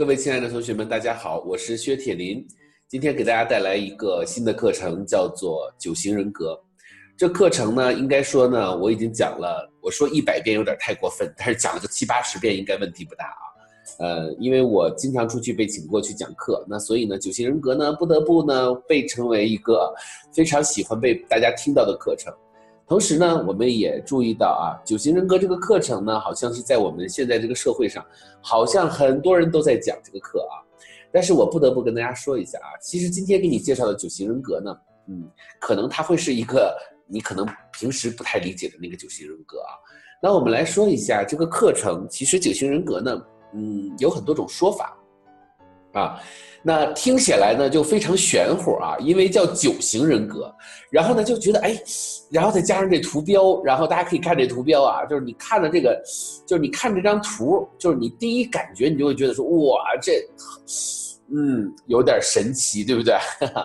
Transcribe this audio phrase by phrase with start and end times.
[0.00, 2.42] 各位亲爱的同学们，大家好，我是薛铁林。
[2.88, 6.58] 今天给大家带来一个新的课程，叫做九型人格。
[7.18, 13.44] 这课程呢，应该说呢，我已经讲了，我说一百遍有点太过分，但是讲了个七八十遍应该问题不大啊。
[13.98, 19.94] 呃，因为我经常出去被请过去讲课，那所以呢，九型人格呢，不得不呢被称为一个
[20.32, 22.32] 非常喜欢被大家听到的课程。
[22.90, 28.04] 同时呢，我们也注意到啊，九型人格这个课程呢，好像是在我们现在这个社会上，
[28.42, 30.58] 好像很多人都在讲这个课啊。
[31.12, 34.76] 但是我不得不跟大家说一下啊，其实今天给你介绍的九型人格呢，
[35.06, 35.22] 嗯，
[35.60, 36.76] 可能它会是一个
[37.06, 39.70] 你可能平时不太理解的那个九型人格啊。
[40.20, 43.22] 那我们来说一下这个课程，其实九型人格呢，
[43.54, 44.98] 嗯，有很多种说法
[45.92, 46.20] 啊。
[46.62, 50.54] 那听起来呢就非常玄乎啊，因为叫九型人格，
[50.90, 51.74] 然后呢就觉得哎，
[52.30, 55.98] 然后再加上这图标，然后大家可以看这图标啊，就是你看的这个，
[56.46, 60.22] 就是你看这张图，就是你第一感觉你就会觉得说哇这，
[61.34, 63.14] 嗯有点神奇，对不对？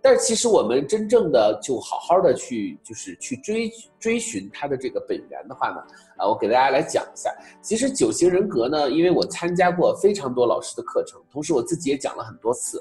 [0.00, 5.76] 但是其实我们真正的就好好的去就是去追追寻它的这个本源的话呢，
[6.16, 7.34] 啊，我给大家来讲一下。
[7.60, 12.80] 其实九型人格呢，因为我参加过非常多老师的课程，同时我自己也讲了很多次，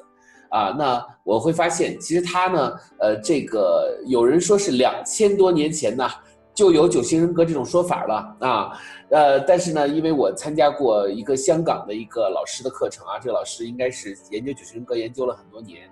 [0.50, 6.08] 啊，那我会发现其实它呢，呃，这个有人说是两千多年前呢
[6.54, 15.90] 就有九型人格这种说法了啊，呃，但是呢，因为我参加过一个香港的一个老师的课程啊，这个老师应该是研究九型人格研究了很多年。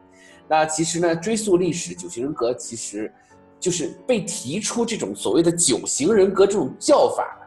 [0.48, 3.12] 那其实呢，追溯历史，九型人格其实，
[3.60, 7.38] 就是被提出这种所谓的九型人格这种叫法，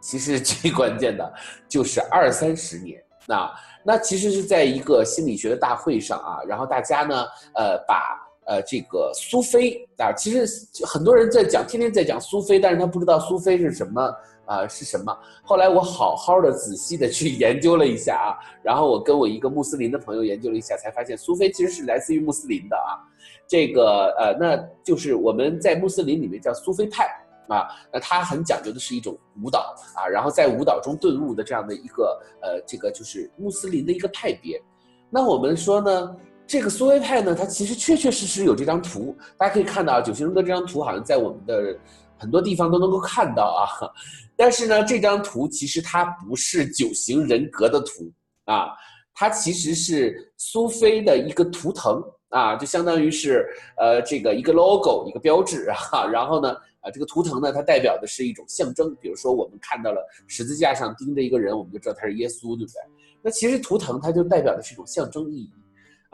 [0.00, 1.34] 其实最关键的
[1.68, 3.02] 就是二三十年。
[3.26, 3.50] 那
[3.82, 10.46] 那其实是在一个心理学的大会上啊，然后大家呢，呃，把呃这个苏菲啊，其实
[10.86, 14.14] 很多人在讲，天天在讲苏菲，但是他不知道苏菲是什么。
[14.46, 15.18] 啊，是什么？
[15.42, 23.00] 后来我好好的仔细的去研究了一下啊，然后我跟我一个穆斯林的朋友研究了一下，才发现苏菲其实是来自于穆斯林的啊。
[23.48, 27.06] 这个呃，那就是我们在穆斯林里面叫苏菲派
[27.48, 27.68] 啊。
[27.90, 34.60] 那它很讲究的是一种舞蹈啊，然后在舞蹈中顿悟的这样的一个呃，这个就是穆斯林的一个派别。
[35.08, 36.14] 那我们说呢，
[36.46, 41.78] 这个苏菲派呢，它其实确确实实有这张图，大家可以看到啊九型人格这张图好像在我们的。
[42.16, 43.90] 很多地方都能够看到啊，
[44.36, 48.10] 但是呢，这张图其实它不是九型人格的图
[48.44, 48.68] 啊，
[49.12, 53.44] 它其实是苏菲的一个图腾啊，就相当于是
[53.76, 62.80] 呃这个一个 logo 一个标志啊，然后呢啊这个图腾呢它代表的是一种象征，比如说我们看到了十字架上钉着一个人，我们就知道他是耶稣，对不对？
[63.20, 65.50] 那其实图腾它就代表的是一种象征意义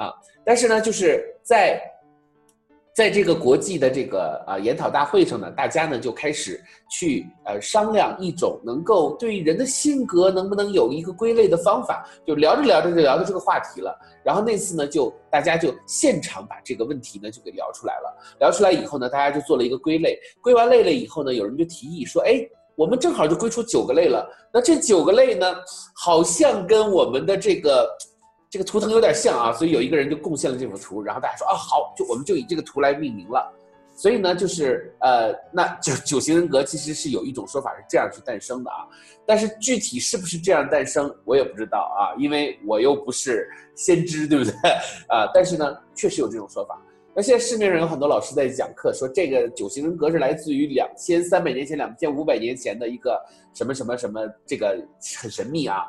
[0.01, 0.13] 啊，
[0.45, 1.81] 但是呢就是在。
[2.93, 13.97] 在这个国际的这个啊研讨大会上呢，大家呢就开始去呃商量一种能够对人的性格能不能有一个归类的方法，就聊着聊着就聊到这个话题了。
[14.25, 18.37] 然后那次呢，就大家就现场把这个问题呢就给聊出来了。
[18.41, 20.19] 聊出来以后呢，大家就做了一个归类。
[20.43, 22.45] 归完类了以后呢，有人就提议说：“哎，
[22.75, 24.29] 我们正好就归出九个类了。
[24.53, 25.47] 那这九个类呢，
[25.95, 27.89] 好像跟我们的这个。”
[28.51, 33.57] 这个图腾有点像啊，所以有一个人就贡献了这幅图，然后大家说啊好，就我们就以这个图来命名了。
[33.95, 38.89] 所以呢，就是呃，那九九型人格其实是有一种说法是这样去诞生的啊，
[39.25, 44.53] 但是具体是不是这样诞生，我也不知道啊，因为我又不是先知，对不对
[45.07, 45.31] 啊？
[45.33, 46.77] 但是呢，确实有这种说法。
[47.15, 53.21] 那现在市面上有很多老师在讲课，说这个九型人格是来自于两千三百年前、两千五百年前的一个
[53.55, 54.77] 什么什么什么，这个
[55.21, 55.85] 很神秘啊。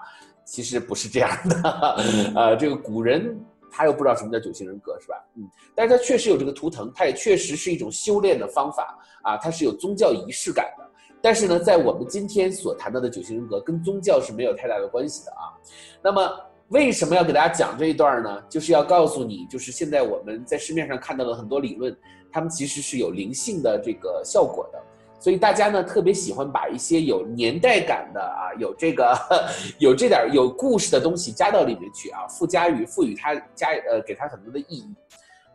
[0.51, 1.95] 其实不是这样的，
[2.35, 3.39] 呃，这个古人
[3.71, 5.15] 他又不知道什么叫九型人格，是吧？
[5.35, 10.85] 嗯，但是他确实有这个图腾，它也确实是一种修炼的方法啊，它是有宗教仪式感的。
[11.21, 15.55] 但是呢，在我们今天所谈到的九型人格，跟宗教是没有太大的关系的啊。
[16.03, 16.29] 那么
[16.67, 18.43] 为什么要给大家讲这一段呢？
[18.49, 21.95] 就是要告诉你，就是现在我们在市面上看到的很多理论，
[22.29, 24.83] 他们其实是有灵性的这个效果的。
[25.21, 29.15] 所以大家呢特别喜欢把一些有年代感的啊，有这个
[29.77, 34.89] 有这点有故事的东西加到里面去啊，附加于赋予它加呃给它很多的意义。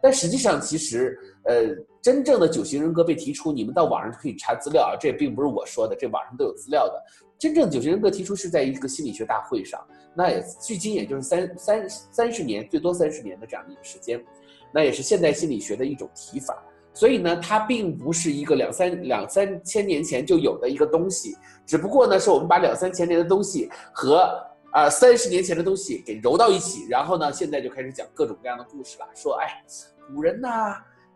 [0.01, 7.05] 但实际上其实呃真正的九型人格被提出，你们到网上就可以查资料啊，这并不是我说的，这网上都有资料的。
[7.37, 9.85] 真正九型人格提出是在一个心理学大会上，
[10.15, 14.25] 那也距今也就是三三三十年最多三十年的这样的一个时间，
[14.73, 16.63] 那也是现代心理学的一种提法。
[16.97, 24.27] 所以呢，它并不是一个两三两三千年前就有的一个东西，只不过呢，是我们把两三千年的东西和
[24.73, 29.07] 啊三十年前的东西给揉到一起，然后呢，现在就开始讲各种各样的故事了。
[29.15, 29.63] 说，哎，
[30.09, 30.49] 古人呢，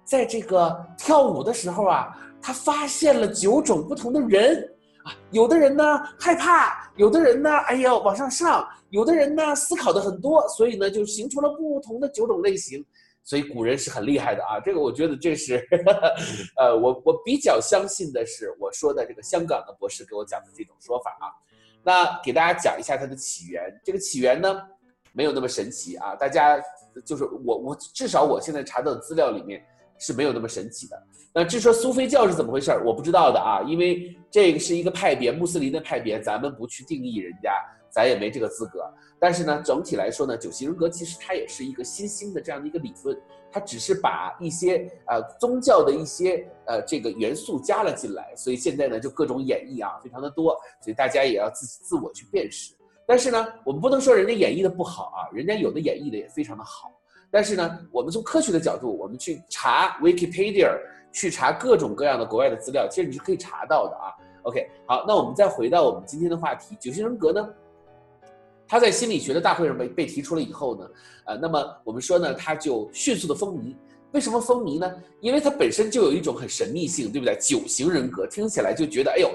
[0.05, 4.63] 在这个跳舞的时候啊，他发现了九种不同的人
[5.05, 5.83] 啊，有的人呢
[6.19, 12.85] 害怕，有的人呢，哎呦往上上，有的人呢思考的很多，所以呢就形成了不同的九种类型。
[13.31, 15.65] 所以古人是很厉害的啊，这个我觉得这是，
[16.59, 21.31] 呃，我我比较相信的是我说的这个香港的博士给我讲的这种说法啊。
[21.85, 24.61] 那给大家讲一下它的起源，这个起源呢
[25.13, 26.61] 没有那么神奇啊，大家
[27.05, 29.65] 就是我我至少我现在查到的资料里面
[30.01, 31.01] 是没有那么神奇的。
[31.33, 37.53] 那至于说苏菲教是怎么回事儿，我不知道的啊，因为这个是一个派别，穆斯林的派别，咱们不去定义人家。
[37.91, 38.85] 咱也没这个资格，
[39.19, 43.21] 但是呢，整体来说呢，九型人格其实它也是一个新兴的这样的一个理论，
[43.51, 52.75] 它只是把一些呃宗教的一些呃这个元素加了进来，所以现在呢就各种演绎啊非常的多，所以大家也要自己自我去辨识。
[53.07, 56.93] 但是呢，我们不能说人家演绎的不好啊，人家有的演绎的也非常的好。
[57.29, 60.77] 但是呢，我们从科学的角度，我们去查 Wikipedia，
[61.13, 64.15] 去查各种各样的国外的资料，其实你是可以查到的啊。
[64.43, 67.49] OK，好，那我们再回到我们今天的话题，九型人格呢？
[68.71, 70.89] 他在心理学的大会上被被提出了以后呢，
[71.27, 73.75] 呃，那么我们说呢，他就迅速的风靡。
[74.13, 74.89] 为什么风靡呢？
[75.21, 77.37] 因为它本身就有一种很神秘性，对不对？
[77.41, 79.29] 九型人格听起来就觉得，哎呦，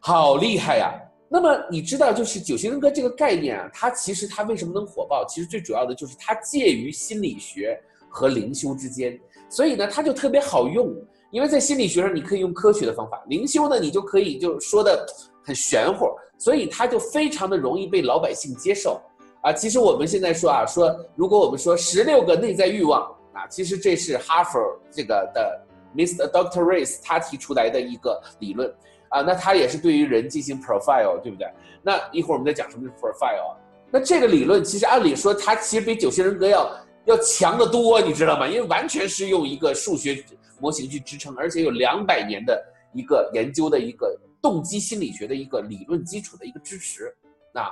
[0.00, 0.92] 好厉害呀。
[1.28, 5.24] 那么你知道，就是九型人格这个概念啊，它其实它为什么能火爆？
[5.28, 9.16] 其实最主要的就是它介于心理学和灵修之间，
[9.48, 10.92] 所以呢，它就特别好用。
[11.30, 15.06] 因为在心理学上你可以用科学的方法，灵修呢你就可以就说的
[15.44, 16.06] 很玄乎。
[16.40, 18.98] 所以它就非常的容易被老百姓接受
[19.42, 19.52] 啊！
[19.52, 23.02] 其实我们现在说啊，说如果我们说十六个内在欲望
[23.34, 24.58] 啊，其实这是哈佛
[24.90, 25.60] 这个的
[25.94, 26.30] Mr.
[26.30, 28.74] Doctor Race 他提出来的一个理论
[29.10, 31.46] 啊，那他也是对于人进行 profile，对不对？
[31.82, 33.54] 那一会儿我们再讲什么是 profile？
[33.90, 38.48] 那这个理论其实按理说它其实比九型人格要要强得多，你知道吗？
[38.48, 40.24] 因为完全是用一个数学
[40.58, 42.58] 模型去支撑，而且有两百年的
[42.94, 44.18] 一个研究的一个。
[44.42, 47.14] 动机心理学的一个理论基础的一个支持，
[47.52, 47.70] 那，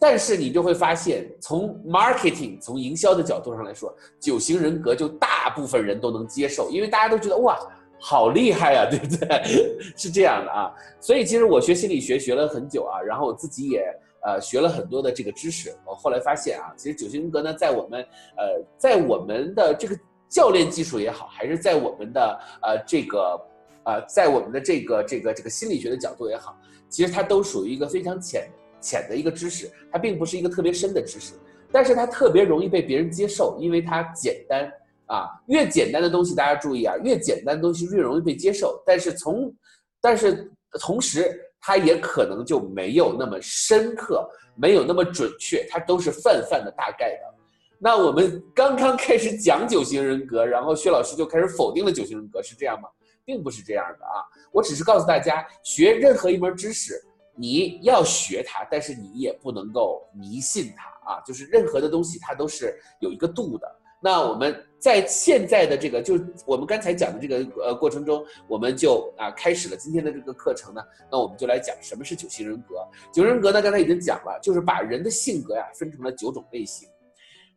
[0.00, 7.58] 但是你就会发现，从 marketing 从营销的角度上来说，九型人格就大部分人都能接受，因为大家都觉得哇，
[7.98, 9.78] 好厉害呀， 对不对？
[9.96, 13.84] 是这样的啊，所以其实我学心理学学了很久啊，然后我自己也
[14.24, 18.00] 呃学了很多的这个知识，我后来发现啊，其实九型人格呢，在我们
[18.36, 19.98] 呃在我们的这个
[20.28, 23.40] 教练技术也好，还是在我们的呃这个。
[23.86, 28.48] 啊，在我们的这个这个这个心理学的角度也好，其实它都属于一个非常浅
[28.80, 31.34] 浅的一个知识，它并不是一个特别深的知识，
[31.70, 34.68] 但是它特别容易被别人接受，因为它简单
[35.06, 35.28] 啊。
[35.46, 38.82] 越简单的东西，大家注意啊，越简单的东西越容易被接受。
[38.84, 39.54] 但是从，
[40.00, 40.50] 但是
[40.80, 47.34] 同时，它也可能就没有那么深刻，没有那么准确，它都是泛泛的大概的。
[47.78, 52.88] 那我们刚刚开始讲九型人格，然后薛老师就开始否定了九型人格，是这样吗？
[53.26, 56.94] 并不是这样的啊，我只是告诉大家，学任何一门知识，
[57.34, 61.20] 你要学它，但是你也不能够迷信它啊。
[61.26, 63.66] 就是任何的东西，它都是有一个度的。
[64.00, 66.14] 那我们在现在的这个，就
[66.46, 70.80] 我们刚才讲的这个呃过程中，我们就啊开始了今天的这个课程呢。
[71.10, 72.76] 那我们就来讲什么是九型人格。
[73.12, 76.88] 九型人格呢，刚才已经讲了，就是把人的性格呀分成了九种类型，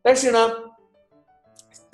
[0.02, 0.50] 但是呢。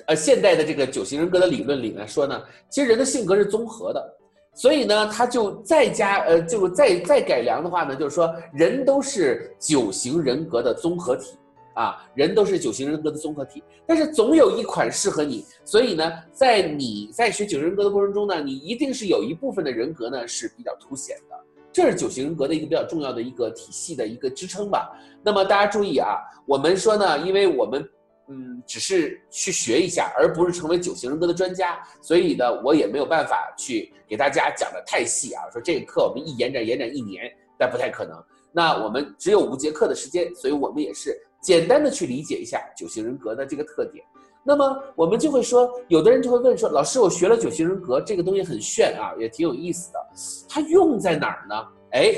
[0.07, 4.17] 呃，现代的这个九型人格的理论里面说呢，其实人的性格是综合的，
[4.55, 11.37] 所以呢，他就再加呃，就再再改良的话呢，就是说人都是九型人格的综合体
[11.75, 21.37] 啊，人都是九型人格的综合体，但是总有一款适合你，所以呢，在你在学九型人格的过程中呢，你一定是有一部分的人格呢是比较凸显的，
[21.73, 24.93] 这是九型人格的一个比较重要的一个体系的一个支撑吧。
[25.25, 27.85] 那么大家注意啊，我们说呢，因为我们。
[28.29, 35.43] 嗯，只是去学一下，而不是成为九型人格的专家，所以呢，我也没有办法去给大家讲的太细啊。
[35.53, 37.25] 说这个课我们一延展延展一年，
[37.59, 38.21] 但不太可能。
[38.53, 44.05] 那我们只有五节课的时间，所以我们也是简单的去理解一下九型人格的这个特点。
[44.43, 49.99] 那么我们就会说，有的人就会问说，老师，我学了九型人格这个东西很炫啊，也挺有意思的，
[50.49, 51.55] 它用在哪儿呢？
[51.93, 52.15] 哎，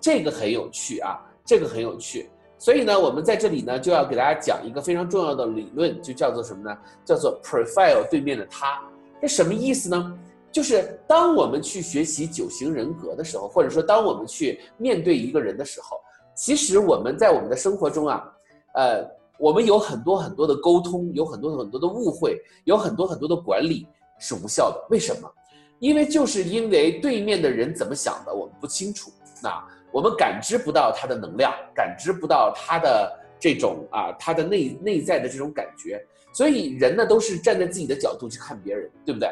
[0.00, 2.30] 这个很有趣啊，这个很有趣。
[2.62, 6.78] 所以呢，我们在这里呢就要给大家讲一个非常重要的理论，就叫做什么呢？
[7.04, 8.80] 叫做 profile 对面的他。
[9.20, 10.16] 这什么意思呢？
[10.52, 15.96] 就是当我们去学习九型人格的时候，或者说当我们去面对一个人的时候，
[16.36, 18.32] 其实我们在我们的生活中啊，
[18.74, 19.04] 呃，
[19.40, 23.88] 我们有很多很多的沟通，有很多很多的误会，有很多很多的管理
[24.20, 24.86] 是无效的。
[24.88, 25.28] 为什么？
[25.80, 29.10] 因为就是因为对面的人怎么想的，我们不清楚。
[29.42, 29.60] 那。
[29.92, 39.28] 我们感知不到他的能量，感知不到他的这种啊，他的内内在的这种感觉，所以人呢都是站在自己的角度去看别人，对不对？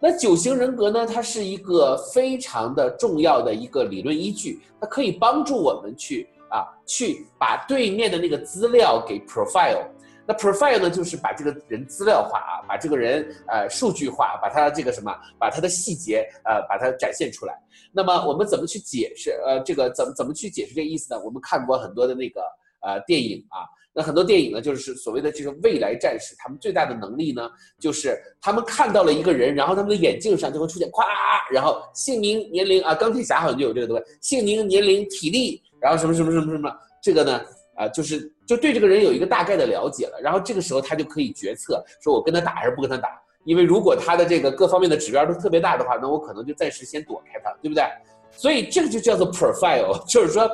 [0.00, 9.86] 那九型人格呢，它是一个非常的重要的一个理论依据，它可以帮助我们去啊，去把对面的那个资料给 profile。
[10.26, 17.54] 那 profile 呢，就是把这个人资料化啊，把这个人呃数据化，把他这个什么，把他的细节呃把它展现出来。
[17.92, 19.32] 那么我们怎么去解释？
[19.44, 21.20] 呃，这个怎么怎么去解释这个意思呢？
[21.24, 22.40] 我们看过很多的那个
[22.80, 27.50] 呃电影啊，那很多电影呢，就是所谓的这个未来战士，他们最大的能力呢，
[27.80, 31.04] 就是他们看到了一个人，然后他们的眼镜上就会出现咵，
[31.52, 37.40] 然后姓名、年龄啊，钢铁侠好像就有这个东西，姓名、年龄、体力，然后什么什么什么什么，这个呢？
[37.74, 43.08] 啊，就是就对这个人有一个大概的了解了，然后这个时候他就可以决策，说我跟他打还是不跟他打。
[43.44, 47.84] 因为如果他的这个各方面的指标都特别大的话，那我可能就暂时先躲开他，对不对？
[48.30, 50.48] 所以这个就叫做 profile， 就是说，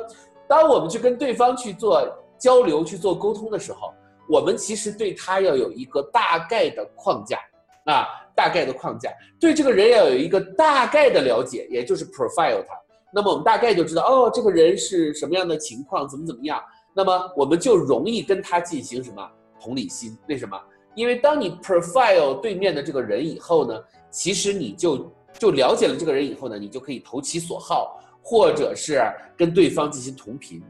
[0.47, 2.03] 当我们去跟对方去做
[2.39, 3.93] 交流、去做沟通的时候，
[4.27, 7.37] 我们其实对他要有一个大概的框架，
[7.85, 12.73] 啊，大概的框架，对这个人要有一个大概的了解，也就是 profile 他。
[13.13, 16.59] 那么我们大概就知道，哦，这个人是什么样的情况，怎么怎么样。
[16.93, 19.25] 那么我们就容易跟他进行什么
[19.61, 20.17] 同理心？
[20.27, 20.59] 为什么？
[20.95, 23.79] 因为当你 profile 对面的这个人以后呢，
[24.09, 29.01] 其实你就就了解了这个人以后呢，你就可以投其所好，或者是
[29.37, 30.61] 跟对方进行同频。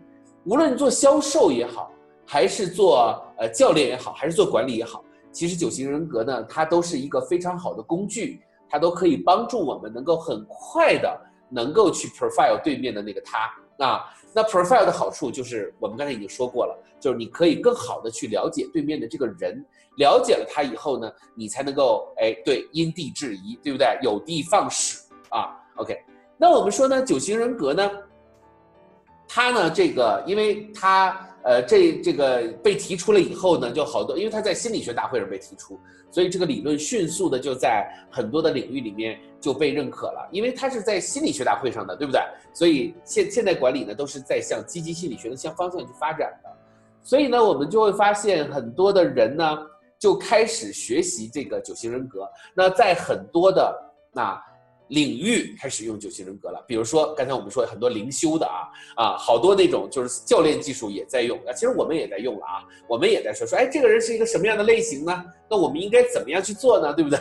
[0.46, 1.92] 无论做销售也好，
[2.26, 14.06] 还是做呃教练也好，还是做管理也好，其实九型人格呢，它都是一个非常好的工具，它都可以帮助我们能够很快的能够去 profile 对面的那个他啊。
[14.34, 19.66] 那 profile 的好处就是我们刚才已经说过了，就是你可以更好的去了解对面的这个人，
[19.98, 23.98] 了解了他以后呢，你才能够哎对因地制宜，对不对？
[24.02, 25.58] 有的放矢啊。
[25.78, 25.98] OK，
[26.38, 27.90] 那我们说呢，九型人格呢，
[29.28, 31.26] 他呢这个，因为他。
[31.50, 35.80] 呃，这这个被提出了以后呢，就好多，因为他在心理学大会上被提出，
[36.12, 40.30] 所以这个理论迅速的就在很多的领域里面就被认可了。
[40.32, 42.22] 因为他是在心理学大会上的，对不对？
[42.54, 46.50] 所以现现在管理呢，都是在向积极心理学的向方向去发展的。
[47.02, 49.58] 所以呢，我们就会发现很多的人呢，
[49.98, 52.30] 就开始学习这个九型人格。
[52.54, 53.76] 那在很多的
[54.14, 54.40] 那。
[54.90, 65.24] 领域开始用九型人格了，比如说刚才我们说很多灵修的啊啊，好多那种就是教练技术也在用啊，其实我们也在用了啊，我们也在说说，哎，这个人是一个什么样的类型呢？
[65.50, 66.92] 那我们应该怎么样去做呢？
[66.98, 67.20] 对不对？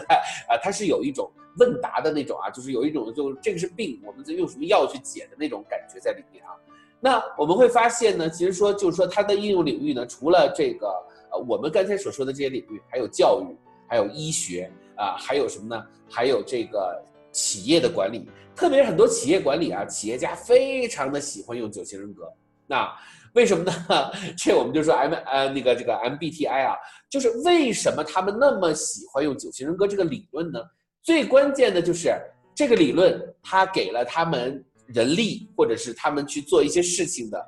[0.48, 6.56] 啊，他是有一种问答的那种啊，就是有一种就这个是病，我们在用什么药去解的那种感觉在里面啊。
[7.00, 10.88] 那我们会发现呢，其实说就是说它的应用领域呢，除了这个
[11.30, 13.54] 呃我们刚才所说的这些领域，还有教育，
[13.86, 15.84] 还有医学啊，还有什么呢？
[16.08, 17.04] 还有这个。
[17.32, 22.24] 企业的管理，特别是很多企业管理啊，企业家非常的喜欢用九型人格。
[22.66, 22.88] 那
[23.34, 23.72] 为什么呢？
[24.36, 26.74] 这我们就说 M 呃那个这个 MBTI 啊，
[27.08, 30.60] 就是为什么他们那么喜欢用九型人格这个理论呢？
[31.02, 32.10] 最关键的就是
[32.54, 37.46] 这个理论，它给了他们人力或者是他们去做一些事情的。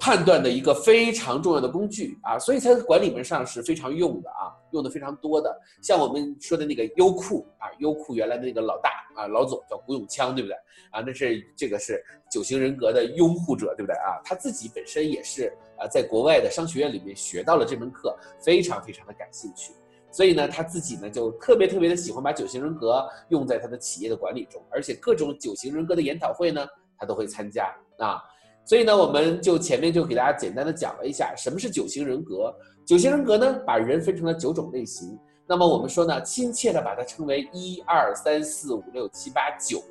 [0.00, 5.54] 判断的一个非常重要的工具啊，所以它在管理门上是非常用的啊，用的非常多的。
[5.82, 10.56] 像我们说的那个优酷啊，优酷原来的那个老大啊，老总叫古永锵，对不对
[10.90, 11.04] 啊？
[11.06, 14.16] 那是这个是九型人格的拥护者，对不对啊？
[14.24, 19.74] 他自己本身也是啊，在国外的商学院里面学到了这门课，非常非常的感兴趣，
[20.10, 26.66] 所以呢，他自己呢就特别特别的喜欢把九型人格用在他的企业的管理中，而且各种九型人格的研讨会呢，
[26.96, 27.66] 他都会参加
[27.98, 28.22] 啊。
[28.64, 32.54] 所以呢，我们就前面就给大家简单的讲了一下什么是九型人格。
[32.86, 35.18] 九型人格呢，把人分成了九种类型。
[35.46, 39.82] 那么我们说呢，亲切的把它称为一二三四五六七八九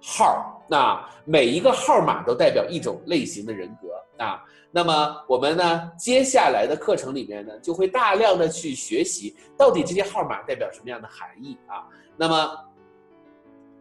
[0.00, 0.62] 号。
[0.70, 4.42] 那每一个号码都代表一种类型的人格啊。
[4.70, 11.84] 那么我们呢，接下来的课程里面呢，就会大量的去学习到底这些号码代表什么样的含义啊。
[12.16, 12.58] 那么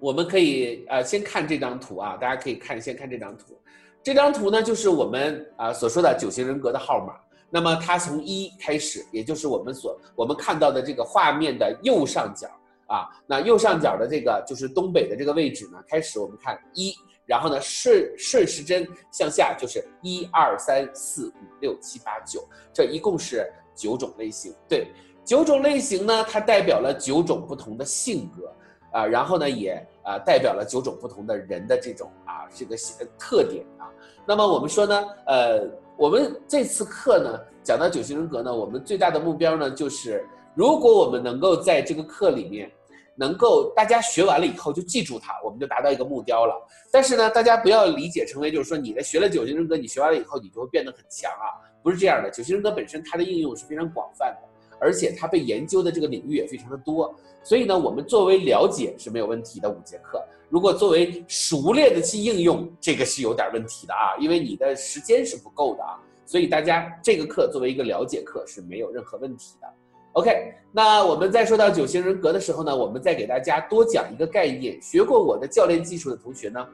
[0.02, 3.58] 我们可以呃先看这张图啊，大家可以看先看这张图。
[4.04, 7.14] 这张图呢，就是我们啊所说的九型人格的号码。
[7.54, 12.48] 那么它从一开始，也就是我们所我们看到的这个画面的右上角
[12.88, 22.42] 啊，那右上角的这个就是东北的这个位置呢，开始我们看一，然后呢顺顺时针向下，就是一二三四五六七八九，
[22.74, 24.56] 这一共是九种类型。
[24.70, 24.88] 对，
[25.26, 28.50] 九种类型呢，它代表了九种不同的性格。
[28.92, 32.76] 啊，然后呢，也啊代表了九种不同的人的这种啊这个
[33.18, 33.88] 特点啊。
[34.26, 35.62] 那么我们说呢，呃，
[35.98, 42.72] 我们这次课呢讲到九型人格呢，我们最大的目标呢就是，如果我们能够在这个课里面，
[43.16, 46.56] 能够大家学完了以后就记住它，我们就达到一个目标了。
[46.92, 52.30] 但是呢，大家不要理解成为就是说你的学了九型人格，你学完了以后你就会变得很强啊，不是这样的。
[52.30, 54.51] 九型人格本身它的应用是非常广泛的。
[54.82, 57.14] 而且它被研究的这个领域也非常的多。
[57.44, 60.22] 所以呢，我们作为了解是没有问题的五节课。
[60.50, 65.98] 如果作为熟练的去应用，这个是有点问题的啊，因为你的时间是不够的啊。
[66.26, 69.68] 所以大家这个课作为一个了解课是没有任何问题的。
[70.14, 74.78] OK，那我们在说到九型人格的时候呢，我们再给大家多讲一个概念。
[74.82, 76.68] 学过我的教练技术的同学呢，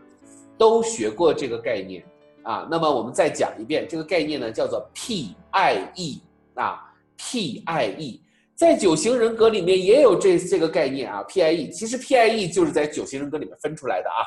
[0.58, 2.04] 都学过这个概念
[2.42, 2.68] 啊。
[2.70, 6.20] 那么我们再讲一遍，这个概念呢叫做 PIE
[6.56, 6.87] 啊
[7.18, 8.22] ，PIE。
[8.56, 14.26] 在九型人格里面也有这这个概念啊，PIE，其实 PIE 就是在九型人格里面分出来的啊，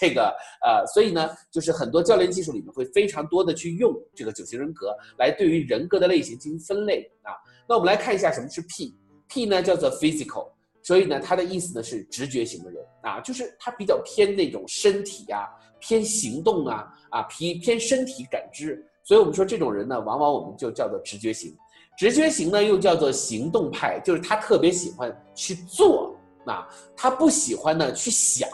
[0.00, 0.34] 这个
[0.66, 7.30] 呃，所以呢，就是很多教练技术里面会非常多的去用这个九型人格来对于人格的类型进行分类啊。
[7.68, 10.50] 那我们来看一下什么是 P，P 呢叫做 physical，
[10.82, 15.46] 所以呢它的意思呢是直觉型的人啊，就是他比较偏那种身体啊，
[15.78, 21.56] 偏行动啊啊偏偏身体感知，所以我们说这种人呢，往往我们就叫做直觉型。
[21.98, 26.14] 直觉型呢，又叫做行动派，就是他特别喜欢去做，
[26.46, 26.64] 啊，
[26.96, 28.48] 他不喜欢呢去想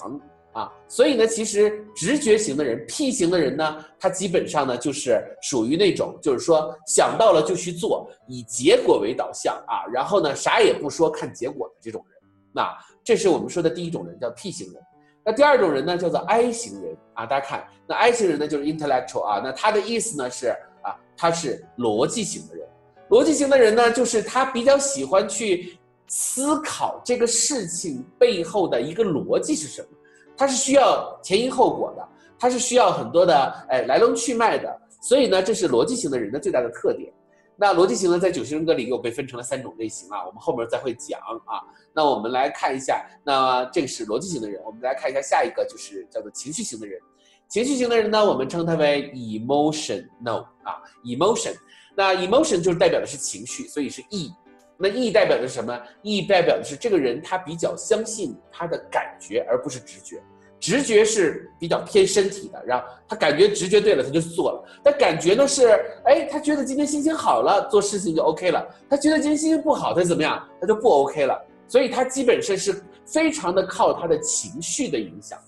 [0.55, 12.75] 啊，所以呢，其实直觉型的人，P 型的人呢，他基本上呢就是属于那种，就是说想到了就去做，以结果为导向啊，然后呢啥也不说看结果的这种人，那
[13.05, 14.83] 这是我们说的第一种人，叫 P 型人。
[15.23, 20.49] 那第二种人呢，叫做 I 型人啊，大家看，那 I 型人呢就是 intellectual 啊，那他的意思呢是
[20.83, 22.67] 啊，他是逻辑型的人。
[23.15, 25.79] 逻辑型的人呢，就是他比较喜欢去
[26.09, 29.89] 思考这个事情背后的一个逻辑是什么，
[30.37, 33.37] 他是需要前因后果的，他是需要很多的
[33.69, 37.09] 哎来龙去脉的，所以呢，这是逻辑型的人的最大的特点。
[37.55, 41.63] 那逻辑型呢，在九型人格里又被分成了三种类型啊，我们后面再会讲啊。
[41.95, 47.01] 那我们来看一下，那这个是逻辑型的人，我们来看一下下一个就是叫做情绪型的人。
[47.47, 51.55] 情绪型的人呢，我们称他为 emotional 啊，emotion。
[51.95, 54.33] 那 emotion 就是代表的是情绪，所以是 E。
[54.77, 60.21] 那 E 代表的是什么？E 代表的是这个人他比较相信他的感觉，而不是直觉。
[60.59, 64.65] 直觉是比较偏身体的，然后他感觉直觉对了，他就做了。
[64.83, 65.69] 但感觉呢是，
[66.05, 68.67] 哎，他觉得今天心情好了，做事情就 OK 了。
[68.89, 70.43] 他觉得今天心情不好，他怎么样？
[70.61, 71.39] 他就不 OK 了。
[71.69, 75.39] 所以他基本上是非常的靠他的情绪的影响。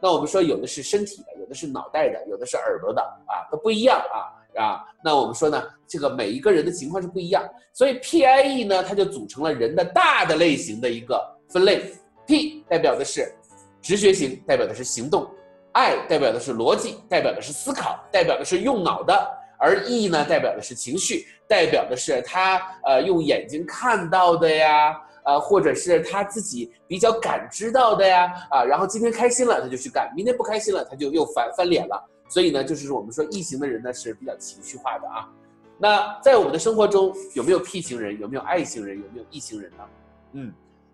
[0.00, 4.30] 那我们说有的是身体的，有的是脑袋的，有的是耳朵的啊，都不一样啊。
[4.56, 11.92] 啊，那我们说呢，这个每一个人的情况是不一样，所以 PIE 呢，它就组成了人的大的类型的一个分类。
[12.24, 13.34] P 代表的是
[13.80, 15.28] 直觉型，代表的是行动
[15.72, 19.12] ；I 代表的是逻辑，代表的是思考，代表的是用脑的；
[19.58, 32.08] 而 E 呢，代表的是情绪，代表的是他呃用眼睛看到的呀，呃或者是他自己比较感知到的呀，啊，然后今天开心了他就去干，明天不开心了他就又翻翻脸了。
[32.32, 35.28] 所以呢，就是我们说异型的人呢是比较情绪化的啊。
[35.76, 38.18] 那在我们的生活中有没有 P 型人？
[38.18, 38.96] 有没有 I 型人？
[38.96, 39.84] 有没有异型人呢？
[40.32, 40.50] 嗯，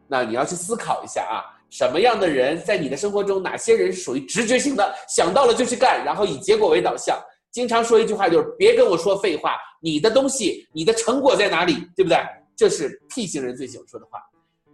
[0.09, 3.41] 那你要去思考一下啊，什么样的人在你的生活中？
[3.41, 7.17] 哪些人是属于直觉型的，想到了就去干，然后以结果为导向？
[7.53, 11.87] 经常说一句话就是别跟我说废话，你的东西，你的成果在哪里？
[11.95, 12.19] 对不对？
[12.57, 14.19] 这是 P 型人最喜欢说的话。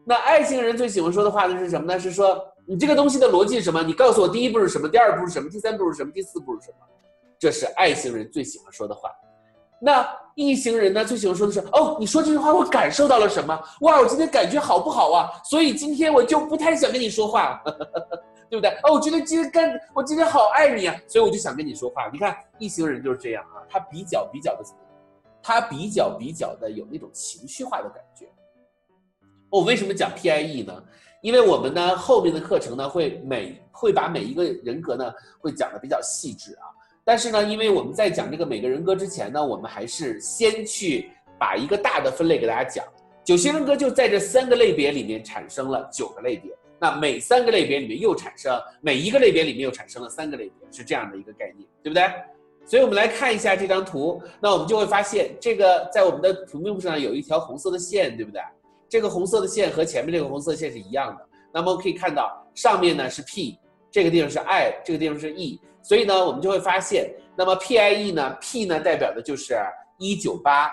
[0.06, 2.00] 那 I 型人最喜欢说的话呢是什么呢？
[2.00, 2.42] 是说。
[2.66, 3.82] 你这个东西的逻辑是什么？
[3.82, 6.78] 你告诉我第一步是什么，第二步是什么，第三步是什么，第四步是什么？
[7.38, 9.10] 这是爱型人最喜欢说的话。
[9.80, 11.04] 那异型人呢？
[11.04, 13.60] 最喜欢说的是哦，你说这句话我感受到了什么？
[13.82, 15.28] 哇，我今天感觉好不好啊？
[15.44, 17.60] 所以今天我就不太想跟你说话，
[18.48, 18.70] 对不对？
[18.84, 22.08] 哦，我觉得今天跟我今天好爱你啊，所以我就想跟你说话。
[22.10, 24.90] 你看异型人就是这样啊，他比较比较的怎么样？
[25.42, 28.26] 他比较比较的有那种情绪化的感觉。
[29.50, 30.82] 我为什么讲 PIE 呢？
[31.24, 35.10] 因为我们呢后面的课程呢会每会把每一个人格呢
[35.40, 36.68] 会讲的比较细致啊，
[37.02, 42.84] 但是呢，因为我们在讲这个每个人格之前呢，我们还是先去把一个大的分类给大家讲。
[43.24, 52.04] 九型人格就在这三个类别里面产生了九个类别，那每三个类别里面又产生每一个类别里面又产生了三个类别，是这样的一个概念，对不对？
[52.66, 58.42] 所以我们来看一下这张图，那我们就会发现这个在我们的图面上有一条红色的线，对不对？
[58.94, 63.58] 这个红色的线和前面这个红色线是一样的，那么我们可以看到上面呢是 P，
[63.90, 69.58] 这个地方是 I，这个地方是 E，所以呢我们就会发现，那么 PIE 呢，P 呢代表的就是
[69.98, 70.70] 一九八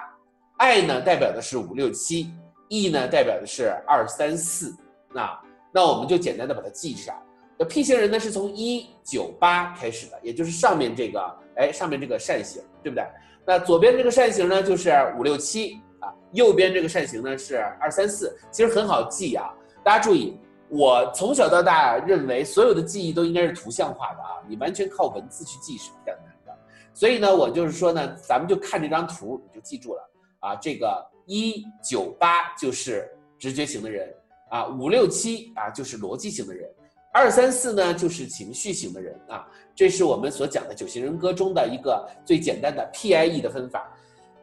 [0.60, 2.32] ，I 呢代表的是五六七
[2.70, 4.72] ，E 呢代表的是二三四，
[5.12, 5.42] 那
[5.74, 7.16] 那我们就简单的把它记上。
[7.58, 11.20] 那 P 型人呢是从一九八开始的，也就是上面这个，
[11.56, 13.04] 哎，上面这个扇形，对不对？
[13.48, 15.82] 那左边这个扇形呢就是五六七。
[16.02, 19.50] 啊右边这个扇形呢是二三四，其实很好记啊。
[19.84, 20.38] 大家注意，
[20.68, 26.54] 我从小到大认为所有的记忆都应该是图像化的啊，你完全靠文字去记是比较难的。
[26.94, 30.12] 所以呢，我就是说呢，咱们就看这张图，你就记住了。
[30.40, 34.12] 啊，这个一九八就是直觉型的人
[34.50, 36.70] 啊，五六七啊就是逻辑型的人，
[37.14, 39.48] 二三四呢就是情绪型的人啊。
[39.76, 43.92] 这是我们所讲的九型人格中的一个最简单的 PIE 的分法。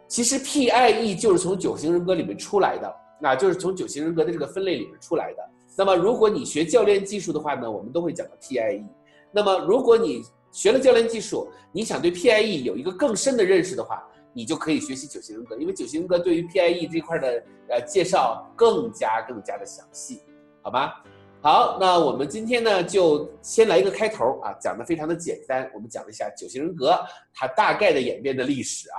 [0.09, 5.51] 其实 PIE 就是从九型人格里面出来的，那就是从九型人格的这个分类里面出来的。
[5.77, 8.85] 那么如果你学教练技术的话呢，我们都会讲到 PIE。
[9.31, 20.23] 那么如果你学了教练技术，你想对 PIE 有一个更深的认识的话，你就可以学习九型人格，因为九型人格对于 PIE 这块的呃介绍更加更加的详细，
[20.62, 21.05] 好吧？
[21.42, 26.99] 好，那我们今天呢就先来一个开头啊，讲的非常的简单，我们讲了一下九型人格
[27.35, 28.99] 它大概的演变的历史啊。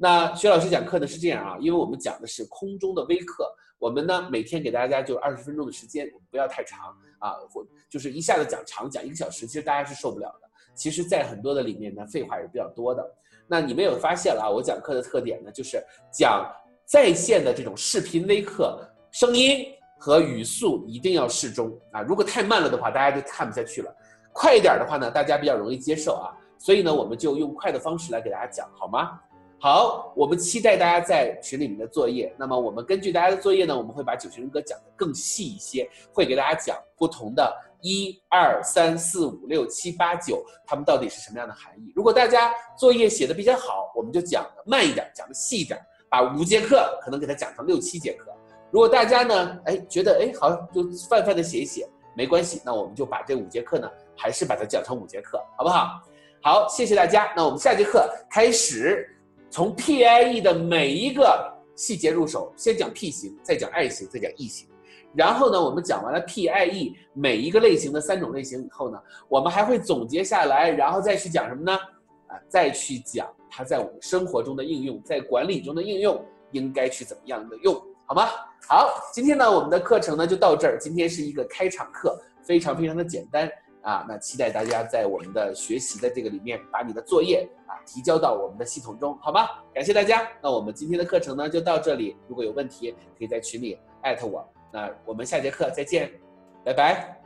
[0.00, 10.48] 那薛老师讲课呢是这样啊，因为我们讲的是空中的微课，我们呢每天给大家就二十分钟的时间，我们不要太长啊，或就是一下子讲长讲一个小时，其实大家是受不了的。
[10.72, 13.04] 其实，在很多的里面呢，废话也是比较多的。
[13.48, 14.48] 那你们有发现了啊？
[14.48, 15.82] 我讲课的特点呢，就是
[16.12, 16.48] 讲
[16.84, 18.80] 在线的这种视频微课，
[19.10, 19.66] 声音
[19.98, 22.02] 和语速一定要适中啊。
[22.02, 23.92] 如果太慢了的话，大家就看不下去了。
[24.32, 26.30] 快一点的话呢，大家比较容易接受啊。
[26.60, 29.18] 所以呢，我们就用快的方式来给大家讲，好吗？
[29.60, 32.32] 好，我们期待大家在群里面的作业。
[32.38, 41.92] 那么我们根据大家的作业呢，我们会把九型人格讲的更细一些，会给大家讲不同的一二三四五六七八九，它们到底是什么样的含义。
[41.92, 45.76] 如果大家作业写的比较好，我们就讲的慢一点，讲的细一点，
[46.08, 48.30] 把五节课可能给它讲成六七节课。
[48.70, 56.00] 如果大家呢，哎觉得哎好像就泛泛的写一写，没关系，那我们就把这五节课呢，还是把它讲成五节课，好不好？
[56.40, 57.32] 好，谢谢大家。
[57.34, 59.16] 那我们下节课开始。
[59.50, 64.68] 从 PIE 的每一个细节入手，先讲 P 型，再讲 I 型，再讲 E 型。
[65.14, 71.74] 然后呢，我们讲完了 PIE 每一个类型的三种类型以后呢，我们还会总结下来，然后再去讲什么呢？
[72.26, 78.28] 啊，再去讲它在我们生活中的应用，在管理中的应用应该去怎么样的用，好吗？
[78.68, 80.76] 好，今天呢，我们的课程呢就到这儿。
[80.78, 83.50] 今天是一个开场课，非常非常的简单。
[83.82, 89.48] 啊，那期待大家在我们的学习的这个里面，把你的作业啊提交到我们的系统中，好吗？
[89.74, 90.28] 感谢大家。
[90.42, 94.46] 那我们今天的课程呢就到这里，如果有问题，可以在群里艾特我。
[94.72, 96.12] 那我们下节课再见，
[96.64, 97.17] 拜拜。